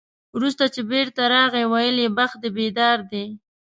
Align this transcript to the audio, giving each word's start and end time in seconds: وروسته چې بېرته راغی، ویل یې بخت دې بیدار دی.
وروسته 0.35 0.63
چې 0.73 0.81
بېرته 0.91 1.21
راغی، 1.33 1.63
ویل 1.67 1.97
یې 2.03 2.09
بخت 2.19 2.37
دې 2.43 2.49
بیدار 2.57 2.97
دی. 3.11 3.25